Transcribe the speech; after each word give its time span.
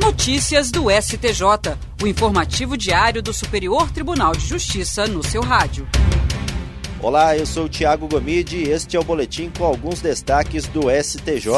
Notícias 0.00 0.70
do 0.70 0.84
STJ, 0.88 1.76
o 2.00 2.06
informativo 2.06 2.76
diário 2.76 3.20
do 3.20 3.32
Superior 3.32 3.90
Tribunal 3.90 4.32
de 4.32 4.46
Justiça 4.46 5.08
no 5.08 5.24
seu 5.24 5.42
rádio. 5.42 5.88
Olá, 7.02 7.36
eu 7.36 7.44
sou 7.44 7.64
o 7.64 7.68
Tiago 7.68 8.06
Gomide 8.06 8.58
e 8.58 8.70
este 8.70 8.96
é 8.96 9.00
o 9.00 9.02
boletim 9.02 9.50
com 9.50 9.64
alguns 9.64 10.00
destaques 10.00 10.68
do 10.68 10.82
STJ. 10.88 11.48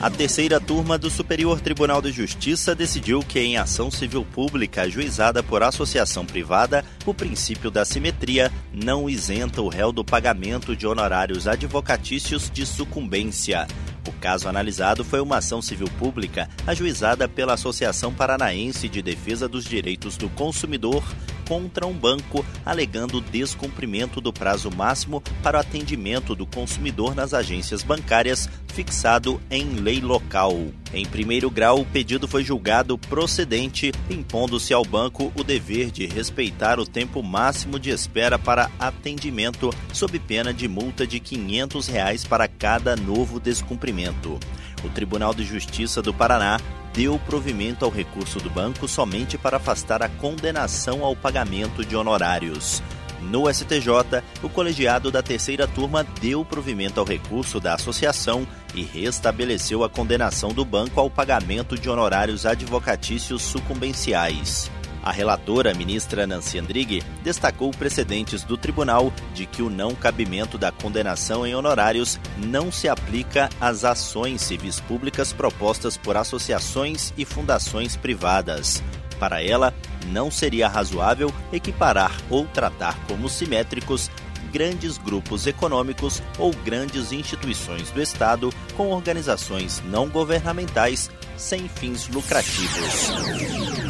A 0.00 0.08
terceira 0.08 0.60
turma 0.60 0.96
do 0.96 1.10
Superior 1.10 1.60
Tribunal 1.60 2.00
de 2.00 2.12
Justiça 2.12 2.76
decidiu 2.76 3.18
que, 3.20 3.40
em 3.40 3.56
ação 3.56 3.90
civil 3.90 4.24
pública 4.24 4.82
ajuizada 4.82 5.42
por 5.42 5.64
associação 5.64 6.24
privada, 6.24 6.84
o 7.04 7.12
princípio 7.12 7.72
da 7.72 7.84
simetria 7.84 8.52
não 8.72 9.10
isenta 9.10 9.60
o 9.60 9.68
réu 9.68 9.90
do 9.90 10.04
pagamento 10.04 10.76
de 10.76 10.86
honorários 10.86 11.48
advocatícios 11.48 12.48
de 12.48 12.64
sucumbência. 12.64 13.66
O 14.08 14.12
caso 14.12 14.48
analisado 14.48 15.04
foi 15.04 15.20
uma 15.20 15.36
ação 15.36 15.60
civil 15.60 15.86
pública 15.98 16.48
ajuizada 16.66 17.28
pela 17.28 17.52
Associação 17.52 18.10
Paranaense 18.10 18.88
de 18.88 19.02
Defesa 19.02 19.46
dos 19.46 19.66
Direitos 19.66 20.16
do 20.16 20.30
Consumidor 20.30 21.04
contra 21.48 21.86
um 21.86 21.94
banco 21.94 22.44
alegando 22.64 23.22
descumprimento 23.22 24.20
do 24.20 24.32
prazo 24.32 24.70
máximo 24.70 25.22
para 25.42 25.56
o 25.56 25.60
atendimento 25.60 26.34
do 26.34 26.46
consumidor 26.46 27.14
nas 27.14 27.32
agências 27.32 27.82
bancárias 27.82 28.48
fixado 28.68 29.40
em 29.50 29.76
lei 29.80 30.00
local. 30.00 30.54
Em 30.92 31.04
primeiro 31.04 31.50
grau, 31.50 31.80
o 31.80 31.84
pedido 31.86 32.28
foi 32.28 32.44
julgado 32.44 32.96
procedente, 32.96 33.92
impondo-se 34.08 34.72
ao 34.72 34.84
banco 34.84 35.32
o 35.34 35.42
dever 35.42 35.90
de 35.90 36.06
respeitar 36.06 36.78
o 36.78 36.86
tempo 36.86 37.22
máximo 37.22 37.78
de 37.78 37.90
espera 37.90 38.38
para 38.38 38.70
atendimento, 38.78 39.70
sob 39.92 40.18
pena 40.18 40.52
de 40.52 40.68
multa 40.68 41.06
de 41.06 41.18
500 41.18 41.88
reais 41.88 42.24
para 42.24 42.46
cada 42.46 42.94
novo 42.94 43.40
descumprimento. 43.40 44.38
O 44.84 44.88
Tribunal 44.88 45.34
de 45.34 45.44
Justiça 45.44 46.00
do 46.00 46.14
Paraná 46.14 46.60
deu 46.98 47.16
provimento 47.16 47.84
ao 47.84 47.92
recurso 47.92 48.40
do 48.40 48.50
banco 48.50 48.88
somente 48.88 49.38
para 49.38 49.58
afastar 49.58 50.02
a 50.02 50.08
condenação 50.08 51.04
ao 51.04 51.14
pagamento 51.14 51.84
de 51.84 51.94
honorários. 51.94 52.82
No 53.22 53.48
STJ, 53.48 54.20
o 54.42 54.48
colegiado 54.48 55.08
da 55.08 55.22
terceira 55.22 55.68
turma 55.68 56.02
deu 56.20 56.44
provimento 56.44 56.98
ao 56.98 57.06
recurso 57.06 57.60
da 57.60 57.74
associação 57.74 58.44
e 58.74 58.82
restabeleceu 58.82 59.84
a 59.84 59.88
condenação 59.88 60.52
do 60.52 60.64
banco 60.64 60.98
ao 60.98 61.08
pagamento 61.08 61.78
de 61.78 61.88
honorários 61.88 62.44
advocatícios 62.44 63.42
sucumbenciais. 63.42 64.68
A 65.02 65.12
relatora, 65.12 65.74
ministra 65.74 66.26
Nancy 66.26 66.58
Andrighi, 66.58 67.02
destacou 67.22 67.70
precedentes 67.70 68.42
do 68.42 68.56
tribunal 68.56 69.12
de 69.32 69.46
que 69.46 69.62
o 69.62 69.70
não 69.70 69.94
cabimento 69.94 70.58
da 70.58 70.72
condenação 70.72 71.46
em 71.46 71.54
honorários 71.54 72.18
não 72.36 72.70
se 72.70 72.88
aplica 72.88 73.48
às 73.60 73.84
ações 73.84 74.42
civis 74.42 74.80
públicas 74.80 75.32
propostas 75.32 75.96
por 75.96 76.16
associações 76.16 77.12
e 77.16 77.24
fundações 77.24 77.96
privadas. 77.96 78.82
Para 79.18 79.42
ela, 79.42 79.74
não 80.06 80.30
seria 80.30 80.68
razoável 80.68 81.32
equiparar 81.52 82.16
ou 82.30 82.46
tratar 82.46 82.96
como 83.06 83.28
simétricos 83.28 84.10
grandes 84.52 84.96
grupos 84.98 85.46
econômicos 85.46 86.22
ou 86.38 86.52
grandes 86.64 87.12
instituições 87.12 87.90
do 87.90 88.00
Estado 88.00 88.50
com 88.76 88.88
organizações 88.88 89.82
não 89.86 90.08
governamentais 90.08 91.10
sem 91.36 91.68
fins 91.68 92.08
lucrativos. 92.08 93.87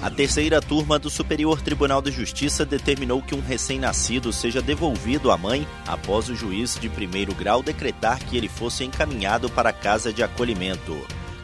A 0.00 0.08
terceira 0.08 0.60
turma 0.60 0.96
do 0.96 1.10
Superior 1.10 1.60
Tribunal 1.60 2.00
de 2.00 2.12
Justiça 2.12 2.64
determinou 2.64 3.20
que 3.20 3.34
um 3.34 3.40
recém-nascido 3.40 4.32
seja 4.32 4.62
devolvido 4.62 5.28
à 5.32 5.36
mãe 5.36 5.66
após 5.84 6.28
o 6.28 6.36
juiz 6.36 6.78
de 6.80 6.88
primeiro 6.88 7.34
grau 7.34 7.64
decretar 7.64 8.24
que 8.24 8.36
ele 8.36 8.48
fosse 8.48 8.84
encaminhado 8.84 9.50
para 9.50 9.70
a 9.70 9.72
casa 9.72 10.12
de 10.12 10.22
acolhimento. 10.22 10.96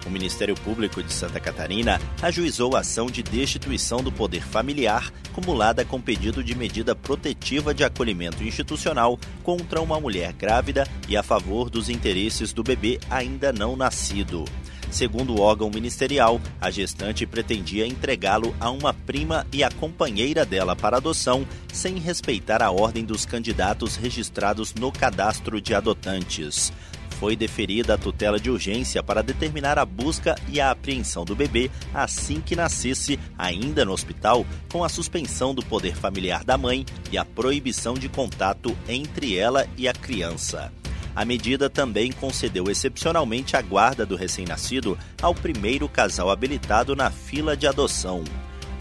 O 0.06 0.11
Ministério 0.11 0.55
Público 0.55 1.02
de 1.02 1.12
Santa 1.12 1.41
Catarina 1.41 2.00
ajuizou 2.22 2.77
a 2.77 2.80
ação 2.80 3.06
de 3.06 3.24
destituição 3.24 4.02
do 4.02 4.12
poder 4.12 4.42
familiar 4.42 5.12
cumulada 5.33 5.84
com 5.84 6.00
pedido 6.00 6.44
de 6.44 6.55
medida 6.55 6.94
protetiva 6.94 7.74
de 7.74 7.83
acolhimento 7.83 8.45
institucional 8.45 9.18
contra 9.42 9.80
uma 9.80 9.98
mulher 9.98 10.33
grávida 10.33 10.86
e 11.08 11.17
a 11.17 11.24
favor 11.24 11.68
dos 11.68 11.89
interesses 11.89 12.52
do 12.52 12.62
bebê 12.62 13.01
ainda 13.11 13.52
não 13.52 13.74
nascido. 13.74 14.45
Segundo 14.94 15.34
o 15.34 15.40
órgão 15.40 15.68
ministerial, 15.70 16.40
a 16.60 16.70
gestante 16.70 17.27
pretendia 17.27 17.84
entregá-lo 17.84 18.55
a 18.60 18.70
uma 18.70 18.94
prima 18.94 19.44
e 19.52 19.64
a 19.64 19.68
companheira 19.68 20.46
dela 20.46 20.77
para 20.77 20.98
adoção, 20.98 21.44
sem 21.72 21.98
respeitar 21.98 22.62
a 22.62 22.70
ordem 22.70 23.04
dos 23.04 23.27
candidatos 23.27 23.96
registrados 23.96 24.72
no 24.72 24.92
cadastro 24.92 25.60
de 25.60 25.74
adotantes. 25.74 26.72
Foi 27.18 27.34
deferida 27.34 27.94
a 27.94 27.98
tutela 27.98 28.38
de 28.38 28.48
urgência 28.48 29.02
para 29.02 29.20
determinar 29.20 29.80
a 29.80 29.84
busca 29.84 30.36
e 30.48 30.60
a 30.60 30.70
apreensão 30.70 31.24
do 31.24 31.34
bebê 31.34 31.72
assim 31.92 32.40
que 32.40 32.54
nascesse, 32.54 33.18
ainda 33.36 33.84
no 33.84 33.90
hospital, 33.90 34.46
com 34.70 34.84
a 34.84 34.88
suspensão 34.88 35.52
do 35.52 35.64
poder 35.64 35.96
familiar 35.96 36.44
da 36.44 36.56
mãe 36.56 36.86
e 37.10 37.18
a 37.18 37.24
proibição 37.24 37.94
de 37.94 38.08
contato 38.08 38.77
entre 38.88 39.36
ela 39.36 39.66
e 39.77 39.88
a 39.88 39.92
criança. 39.92 40.70
A 41.14 41.25
medida 41.25 41.70
também 41.70 42.11
concedeu 42.11 42.69
excepcionalmente 42.69 43.57
a 43.57 43.63
guarda 43.63 44.05
do 44.05 44.17
recém-nascido 44.17 44.98
ao 45.23 45.35
primeiro 45.35 45.89
casal 45.89 46.30
habilitado 46.30 46.97
na 46.97 47.11
fila 47.11 47.57
de 47.57 47.67
adoção. 47.67 48.25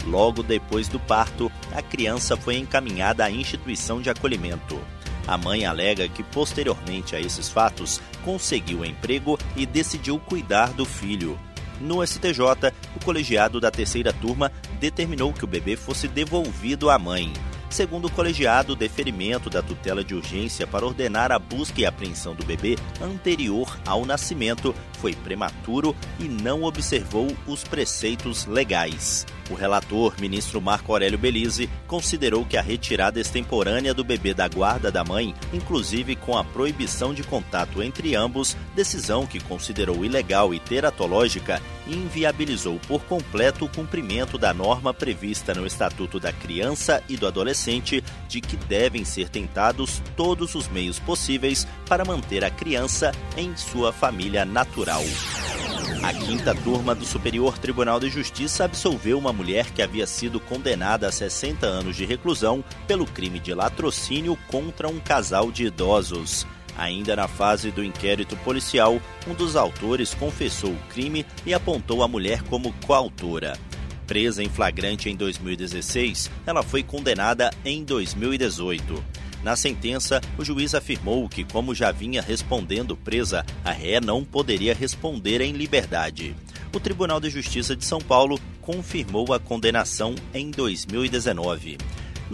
Logo 0.04 0.42
depois 0.42 0.88
do 0.88 0.98
parto, 0.98 1.50
a 1.72 1.80
criança 1.80 2.36
foi 2.36 2.56
encaminhada 2.56 3.24
à 3.24 3.30
instituição 3.30 4.02
de 4.02 4.10
acolhimento. 4.10 4.78
A 5.26 5.38
mãe 5.38 5.64
alega 5.64 6.08
que, 6.08 6.22
posteriormente 6.22 7.16
a 7.16 7.20
esses 7.20 7.48
fatos, 7.48 8.00
conseguiu 8.24 8.84
emprego 8.84 9.38
e 9.56 9.64
decidiu 9.64 10.18
cuidar 10.18 10.72
do 10.72 10.84
filho. 10.84 11.38
No 11.80 12.06
STJ, 12.06 12.40
o 12.94 13.04
colegiado 13.04 13.60
da 13.60 13.70
terceira 13.70 14.12
turma 14.12 14.52
determinou 14.78 15.32
que 15.32 15.44
o 15.44 15.48
bebê 15.48 15.76
fosse 15.76 16.06
devolvido 16.06 16.90
à 16.90 16.98
mãe. 16.98 17.32
Segundo 17.74 18.04
o 18.04 18.12
colegiado, 18.12 18.74
o 18.74 18.76
deferimento 18.76 19.50
da 19.50 19.60
tutela 19.60 20.04
de 20.04 20.14
urgência 20.14 20.64
para 20.64 20.86
ordenar 20.86 21.32
a 21.32 21.40
busca 21.40 21.80
e 21.80 21.84
apreensão 21.84 22.32
do 22.32 22.44
bebê 22.44 22.78
anterior 23.02 23.76
ao 23.84 24.06
nascimento 24.06 24.72
foi 25.00 25.12
prematuro 25.12 25.92
e 26.20 26.28
não 26.28 26.62
observou 26.62 27.36
os 27.48 27.64
preceitos 27.64 28.46
legais. 28.46 29.26
O 29.50 29.54
relator, 29.54 30.14
ministro 30.20 30.60
Marco 30.60 30.92
Aurélio 30.92 31.18
Belize, 31.18 31.68
considerou 31.88 32.46
que 32.46 32.56
a 32.56 32.62
retirada 32.62 33.20
extemporânea 33.20 33.92
do 33.92 34.04
bebê 34.04 34.32
da 34.32 34.46
guarda 34.46 34.90
da 34.90 35.02
mãe, 35.02 35.34
inclusive 35.52 36.14
com 36.14 36.38
a 36.38 36.44
proibição 36.44 37.12
de 37.12 37.24
contato 37.24 37.82
entre 37.82 38.14
ambos, 38.14 38.56
decisão 38.76 39.26
que 39.26 39.40
considerou 39.40 40.04
ilegal 40.04 40.54
e 40.54 40.60
teratológica, 40.60 41.60
inviabilizou 41.86 42.80
por 42.86 43.04
completo 43.04 43.64
o 43.64 43.68
cumprimento 43.68 44.38
da 44.38 44.54
norma 44.54 44.94
prevista 44.94 45.54
no 45.54 45.66
Estatuto 45.66 46.18
da 46.18 46.32
Criança 46.32 47.02
e 47.08 47.16
do 47.16 47.26
Adolescente 47.26 48.02
de 48.28 48.40
que 48.40 48.56
devem 48.56 49.04
ser 49.04 49.28
tentados 49.28 50.02
todos 50.16 50.54
os 50.54 50.68
meios 50.68 50.98
possíveis 50.98 51.66
para 51.86 52.04
manter 52.04 52.44
a 52.44 52.50
criança 52.50 53.12
em 53.36 53.56
sua 53.56 53.92
família 53.92 54.44
natural. 54.44 55.02
A 56.02 56.12
quinta 56.12 56.54
turma 56.54 56.94
do 56.94 57.04
Superior 57.04 57.56
Tribunal 57.56 57.98
de 57.98 58.10
Justiça 58.10 58.64
absolveu 58.64 59.18
uma 59.18 59.32
mulher 59.32 59.70
que 59.70 59.80
havia 59.80 60.06
sido 60.06 60.38
condenada 60.38 61.08
a 61.08 61.12
60 61.12 61.66
anos 61.66 61.96
de 61.96 62.04
reclusão 62.04 62.62
pelo 62.86 63.06
crime 63.06 63.40
de 63.40 63.54
latrocínio 63.54 64.36
contra 64.48 64.86
um 64.86 65.00
casal 65.00 65.50
de 65.50 65.64
idosos. 65.64 66.46
Ainda 66.76 67.14
na 67.14 67.28
fase 67.28 67.70
do 67.70 67.84
inquérito 67.84 68.36
policial, 68.38 69.00
um 69.26 69.34
dos 69.34 69.56
autores 69.56 70.14
confessou 70.14 70.70
o 70.70 70.82
crime 70.90 71.24
e 71.46 71.54
apontou 71.54 72.02
a 72.02 72.08
mulher 72.08 72.42
como 72.42 72.72
coautora. 72.84 73.58
Presa 74.06 74.42
em 74.42 74.48
flagrante 74.48 75.08
em 75.08 75.16
2016, 75.16 76.30
ela 76.46 76.62
foi 76.62 76.82
condenada 76.82 77.50
em 77.64 77.84
2018. 77.84 79.02
Na 79.42 79.56
sentença, 79.56 80.22
o 80.38 80.44
juiz 80.44 80.74
afirmou 80.74 81.28
que, 81.28 81.44
como 81.44 81.74
já 81.74 81.92
vinha 81.92 82.22
respondendo 82.22 82.96
presa, 82.96 83.44
a 83.62 83.70
ré 83.70 84.00
não 84.00 84.24
poderia 84.24 84.74
responder 84.74 85.40
em 85.42 85.52
liberdade. 85.52 86.34
O 86.72 86.80
Tribunal 86.80 87.20
de 87.20 87.30
Justiça 87.30 87.76
de 87.76 87.84
São 87.84 88.00
Paulo 88.00 88.40
confirmou 88.60 89.32
a 89.32 89.38
condenação 89.38 90.14
em 90.32 90.50
2019. 90.50 91.78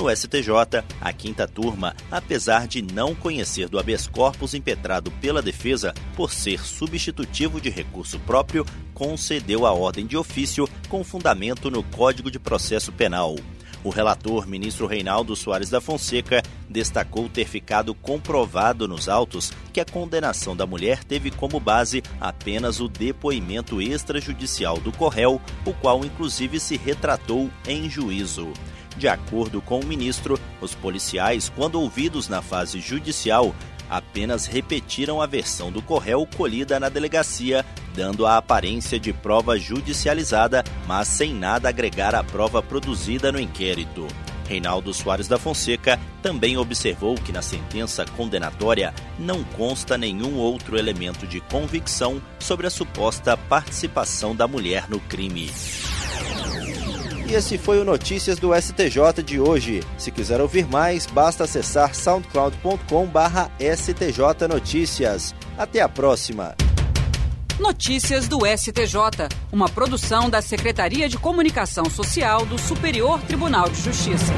No 0.01 0.09
STJ, 0.09 0.83
a 0.99 1.13
quinta 1.13 1.47
turma, 1.47 1.95
apesar 2.11 2.67
de 2.67 2.81
não 2.81 3.15
conhecer 3.15 3.69
do 3.69 3.79
habeas 3.79 4.07
corpus 4.07 4.55
impetrado 4.55 5.11
pela 5.11 5.43
defesa 5.43 5.93
por 6.17 6.33
ser 6.33 6.65
substitutivo 6.65 7.61
de 7.61 7.69
recurso 7.69 8.19
próprio, 8.21 8.65
concedeu 8.95 9.67
a 9.67 9.73
ordem 9.73 10.07
de 10.07 10.17
ofício 10.17 10.67
com 10.89 11.05
fundamento 11.05 11.71
no 11.71 11.83
Código 11.83 12.31
de 12.31 12.39
Processo 12.39 12.91
Penal. 12.91 13.37
O 13.85 13.91
relator, 13.91 14.47
ministro 14.47 14.87
Reinaldo 14.87 15.37
Soares 15.37 15.69
da 15.69 15.83
Fonseca, 15.83 16.43
destacou 16.67 17.29
ter 17.29 17.47
ficado 17.47 17.95
comprovado 17.95 18.89
nos 18.89 19.07
autos 19.07 19.53
que 19.71 19.81
a 19.81 19.85
condenação 19.85 20.57
da 20.57 20.67
mulher 20.67 21.05
teve 21.05 21.31
como 21.31 21.61
base 21.61 22.03
apenas 22.19 22.81
o 22.81 22.89
depoimento 22.89 23.83
extrajudicial 23.83 24.79
do 24.79 24.93
Corréu, 24.93 25.39
o 25.67 25.75
qual 25.75 26.03
inclusive 26.07 26.59
se 26.59 26.79
retratou 26.79 27.51
em 27.67 27.91
juízo. 27.91 28.51
De 29.01 29.09
acordo 29.09 29.63
com 29.63 29.81
o 29.81 29.87
ministro, 29.87 30.39
os 30.61 30.75
policiais, 30.75 31.51
quando 31.57 31.81
ouvidos 31.81 32.29
na 32.29 32.43
fase 32.43 32.81
judicial, 32.81 33.55
apenas 33.89 34.45
repetiram 34.45 35.23
a 35.23 35.27
versão 35.27 35.73
do 35.73 35.81
Corréu 35.81 36.29
colhida 36.37 36.79
na 36.79 36.91
delegacia, 36.91 37.65
dando 37.95 38.27
a 38.27 38.37
aparência 38.37 39.01
de 39.01 39.11
prova 39.11 39.59
judicializada, 39.59 40.63
mas 40.87 41.09
sem 41.09 41.33
nada 41.33 41.71
agregar 41.71 42.15
à 42.15 42.23
prova 42.23 42.63
produzida 42.63 43.33
no 43.33 43.41
inquérito. 43.41 44.07
Reinaldo 44.47 44.93
Soares 44.93 45.27
da 45.27 45.39
Fonseca 45.39 45.99
também 46.21 46.59
observou 46.59 47.15
que 47.15 47.33
na 47.33 47.41
sentença 47.41 48.05
condenatória 48.05 48.93
não 49.19 49.43
consta 49.43 49.97
nenhum 49.97 50.37
outro 50.37 50.77
elemento 50.77 51.27
de 51.27 51.41
convicção 51.41 52.21
sobre 52.39 52.67
a 52.67 52.71
suposta 52.71 53.35
participação 53.35 54.37
da 54.37 54.47
mulher 54.47 54.91
no 54.91 55.01
crime. 55.01 55.51
E 57.31 57.35
esse 57.35 57.57
foi 57.57 57.79
o 57.79 57.85
Notícias 57.85 58.41
do 58.41 58.53
STJ 58.53 59.23
de 59.25 59.39
hoje. 59.39 59.85
Se 59.97 60.11
quiser 60.11 60.41
ouvir 60.41 60.67
mais, 60.67 61.07
basta 61.07 61.45
acessar 61.45 61.95
soundcloud.com/stj 61.95 64.49
notícias. 64.49 65.33
Até 65.57 65.81
a 65.81 65.89
próxima. 65.89 66.57
Notícias 67.61 68.27
do 68.27 68.41
STJ, 68.45 69.29
uma 69.53 69.69
produção 69.69 70.29
da 70.29 70.43
Secretaria 70.43 71.09
de 71.09 71.19
Comunicação 71.19 71.85
Social 71.85 72.45
do 72.45 72.59
Superior 72.59 73.21
Tribunal 73.21 73.69
de 73.69 73.81
Justiça. 73.81 74.35